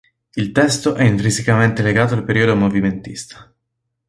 [0.33, 3.53] Il testo è intrinsecamente legato al periodo "movimentista".